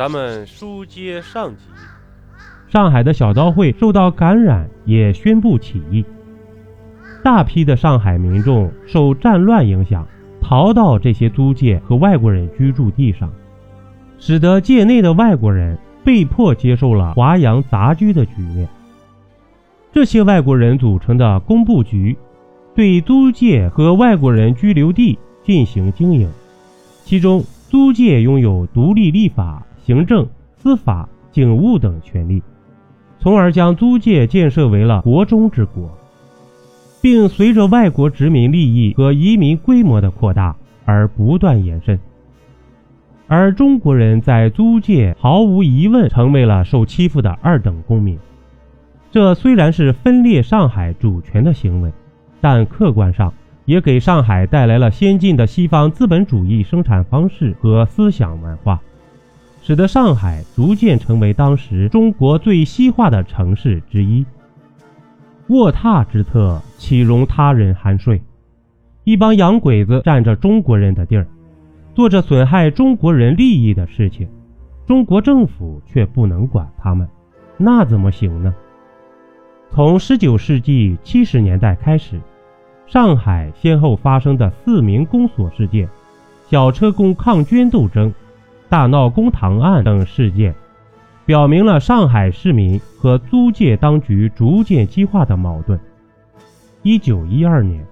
[0.00, 1.64] 咱们书接上集，
[2.70, 6.02] 上海的小刀会受到感染，也宣布起义。
[7.22, 10.06] 大批的上海民众受战乱影响，
[10.40, 13.30] 逃到这些租界和外国人居住地上，
[14.18, 18.66] 使得界内的外国人被迫接受了华洋杂居的局面。
[19.92, 22.16] 这些外国人组成的工部局，
[22.74, 26.26] 对租界和外国人居留地进行经营，
[27.04, 30.24] 其中租界拥有独立立法、行政、
[30.56, 32.40] 司法、警务等权利，
[33.18, 35.90] 从而将租界建设为了国中之国。
[37.02, 41.98] 并随着外国殖民利益和移民规模的扩大而不断延伸，
[43.26, 48.16] 而中国人在租界毫无疑问成为了受欺负的二等公民。
[49.10, 51.90] 这虽然是分裂上海主权的行为，
[52.40, 58.80] 但客观上也给上海带来了先进的西方资本主义生产方式和思想文化，
[59.62, 64.24] 使得上海逐渐成为当时中国最西化的城市之一。
[65.48, 68.22] 卧榻之侧，岂容他人酣睡？
[69.04, 71.26] 一帮洋鬼子占着中国人的地儿，
[71.94, 74.28] 做着损害中国人利益的事情，
[74.86, 77.08] 中国政府却不能管他们，
[77.56, 78.54] 那怎么行呢？
[79.72, 82.20] 从19世纪70年代开始，
[82.86, 85.88] 上海先后发生的四名公所事件、
[86.48, 88.12] 小车工抗捐斗争、
[88.70, 90.54] 大闹公堂案等事件。
[91.26, 95.78] 表明了上海市民和租界当局逐渐激化的矛盾。
[96.82, 97.84] 一九一二年，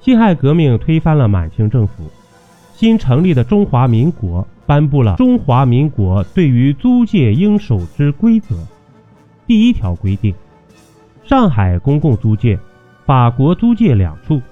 [0.00, 2.10] 辛亥革命推翻了满清政府，
[2.74, 8.54] 新成立的中华民国颁布了《中华民国对于租界应守之规则》。
[9.46, 10.34] 第一条规定，
[11.24, 12.58] 上海公共租界、
[13.06, 14.42] 法国租界两处，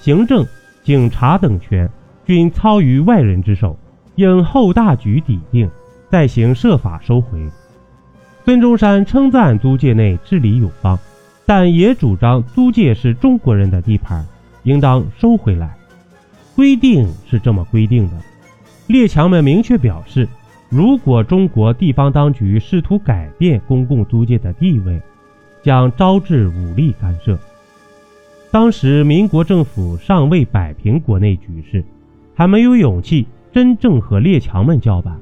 [0.00, 0.44] 行政、
[0.82, 1.88] 警察等权
[2.26, 3.78] 均操于外人之手，
[4.14, 5.70] 应后大局抵定。
[6.10, 7.50] 再行设法收回。
[8.44, 10.98] 孙中山称赞租界内治理有方，
[11.46, 14.26] 但也主张租界是中国人的地盘，
[14.64, 15.74] 应当收回来。
[16.54, 18.16] 规定是这么规定的，
[18.88, 20.28] 列强们明确表示，
[20.68, 25.00] 如果中国地方当局试图改变公共租界的地位，
[25.62, 27.38] 将招致武力干涉。
[28.50, 31.82] 当时民国政府尚未摆平国内局势，
[32.34, 35.16] 还没有勇气真正和列强们叫板。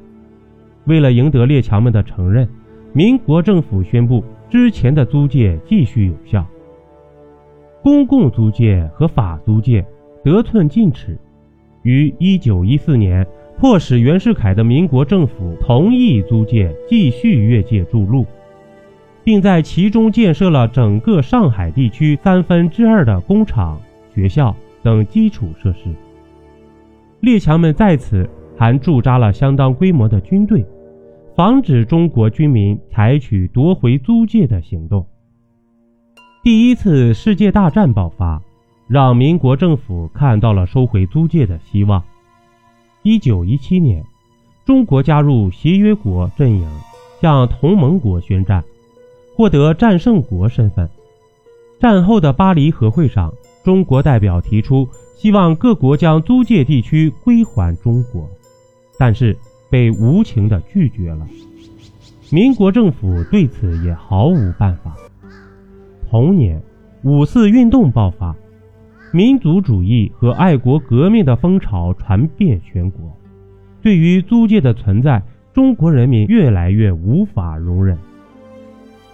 [0.84, 2.48] 为了赢得列强们的承认，
[2.92, 6.46] 民国政府宣布之前的租界继续有效。
[7.82, 9.84] 公共租界和法租界
[10.22, 11.19] 得寸进尺，
[11.82, 13.26] 于1914年
[13.58, 18.26] 迫使袁世凯的民国政府同意租界继续越界筑路，
[19.24, 23.80] 并在其中建设了整个上海地区三分之二的工厂、
[24.14, 25.94] 学校等基础设施。
[27.20, 28.28] 列强们在此。
[28.58, 30.62] 还驻扎了相当规模的军队，
[31.34, 35.06] 防止中国军民采取夺回租界的行动。
[36.42, 38.42] 第一次世界大战爆发，
[38.86, 42.03] 让民国政府看到了收回租界的希望。
[43.03, 44.04] 一九一七年，
[44.66, 46.69] 中国加入协约国阵营，
[47.19, 48.62] 向同盟国宣战，
[49.34, 50.87] 获得战胜国身份。
[51.81, 53.32] 战后的巴黎和会上，
[53.62, 58.28] 中国代表提出希望各国将租界地区归还中国。
[58.98, 59.37] 但是
[59.71, 61.26] 被无情地拒绝了。
[62.31, 64.94] 民国政府对此也毫无办法。
[66.10, 66.60] 同年，
[67.03, 68.37] 五四运动爆发，
[69.12, 73.00] 民族主义和爱国革命的风潮传遍全国。
[73.81, 75.22] 对于租界的存在，
[75.54, 77.97] 中国人民越来越无法容忍。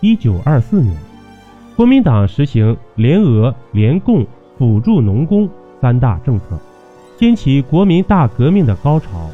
[0.00, 0.96] 一九二四年，
[1.76, 4.26] 国民党实行联俄、联共、
[4.58, 5.48] 辅助农工
[5.80, 6.58] 三大政策，
[7.18, 9.28] 掀起国民大革命的高潮。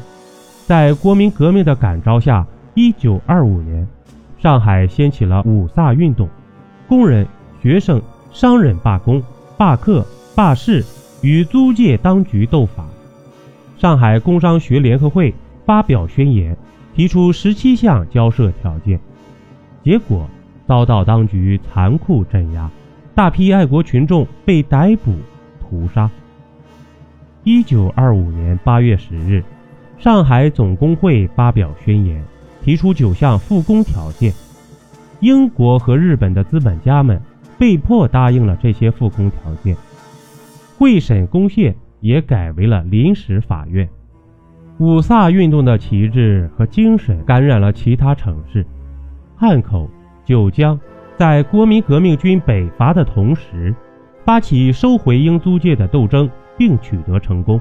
[0.65, 3.87] 在国民革命的感召下，一九二五年，
[4.39, 6.27] 上海掀起了五卅运动，
[6.87, 7.27] 工人、
[7.61, 8.01] 学生、
[8.31, 9.21] 商人罢工、
[9.57, 10.83] 罢课、罢市，
[11.21, 12.85] 与租界当局斗法。
[13.77, 15.33] 上海工商学联合会
[15.65, 16.55] 发表宣言，
[16.95, 18.99] 提出十七项交涉条件，
[19.83, 20.25] 结果
[20.65, 22.69] 遭到当局残酷镇压，
[23.15, 25.13] 大批爱国群众被逮捕、
[25.61, 26.09] 屠杀。
[27.43, 29.43] 一九二五年八月十日。
[29.99, 32.21] 上海总工会发表宣言，
[32.61, 34.33] 提出九项复工条件。
[35.21, 37.21] 英国和日本的资本家们
[37.57, 39.77] 被迫答应了这些复工条件。
[40.77, 43.87] 会审公廨也改为了临时法院。
[44.79, 48.65] 五卅运动的旗帜和精神感染了其他城市，
[49.37, 49.87] 汉口、
[50.25, 50.77] 九江
[51.17, 53.73] 在国民革命军北伐的同时，
[54.25, 57.59] 发起收回英租界的斗争，并取得成功。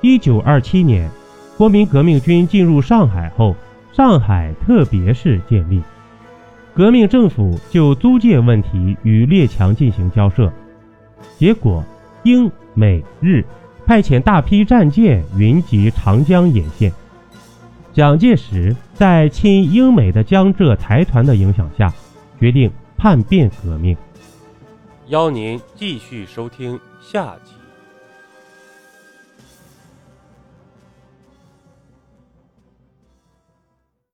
[0.00, 1.10] 一九二七年。
[1.56, 3.56] 国民革命军进入上海后，
[3.92, 5.82] 上海特别市建立。
[6.72, 10.52] 革命政府就租界问题与列强进行交涉，
[11.36, 11.84] 结果
[12.22, 13.44] 英美日
[13.84, 16.92] 派遣大批战舰云集长江沿线。
[17.92, 21.92] 蒋介石在亲英美的江浙财团的影响下，
[22.38, 23.96] 决定叛变革命。
[25.08, 27.57] 邀您继续收听下集。